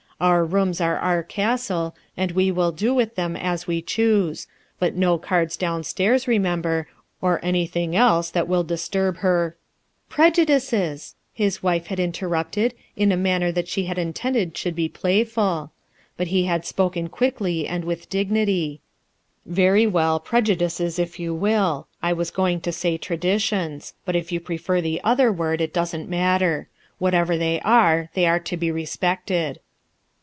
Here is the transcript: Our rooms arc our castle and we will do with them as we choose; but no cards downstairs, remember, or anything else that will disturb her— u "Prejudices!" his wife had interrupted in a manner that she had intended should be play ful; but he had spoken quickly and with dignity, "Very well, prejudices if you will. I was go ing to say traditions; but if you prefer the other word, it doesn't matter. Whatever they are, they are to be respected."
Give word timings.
Our 0.21 0.45
rooms 0.45 0.79
arc 0.79 1.01
our 1.03 1.23
castle 1.23 1.95
and 2.15 2.29
we 2.33 2.51
will 2.51 2.71
do 2.71 2.93
with 2.93 3.15
them 3.15 3.35
as 3.35 3.65
we 3.65 3.81
choose; 3.81 4.45
but 4.77 4.93
no 4.93 5.17
cards 5.17 5.57
downstairs, 5.57 6.27
remember, 6.27 6.87
or 7.21 7.43
anything 7.43 7.95
else 7.95 8.29
that 8.29 8.47
will 8.47 8.63
disturb 8.63 9.17
her— 9.25 9.55
u 9.57 10.15
"Prejudices!" 10.15 11.15
his 11.33 11.63
wife 11.63 11.87
had 11.87 11.99
interrupted 11.99 12.75
in 12.95 13.11
a 13.11 13.17
manner 13.17 13.51
that 13.51 13.67
she 13.67 13.85
had 13.85 13.97
intended 13.97 14.55
should 14.55 14.75
be 14.75 14.87
play 14.87 15.23
ful; 15.23 15.71
but 16.17 16.27
he 16.27 16.43
had 16.43 16.67
spoken 16.67 17.09
quickly 17.09 17.67
and 17.67 17.83
with 17.83 18.07
dignity, 18.07 18.79
"Very 19.47 19.87
well, 19.87 20.19
prejudices 20.19 20.99
if 20.99 21.19
you 21.19 21.33
will. 21.33 21.87
I 22.03 22.13
was 22.13 22.29
go 22.29 22.47
ing 22.47 22.61
to 22.61 22.71
say 22.71 22.95
traditions; 22.99 23.95
but 24.05 24.15
if 24.15 24.31
you 24.31 24.39
prefer 24.39 24.81
the 24.81 25.01
other 25.03 25.31
word, 25.31 25.61
it 25.61 25.73
doesn't 25.73 26.07
matter. 26.09 26.69
Whatever 26.99 27.37
they 27.37 27.59
are, 27.61 28.09
they 28.13 28.27
are 28.27 28.39
to 28.41 28.55
be 28.55 28.69
respected." 28.69 29.59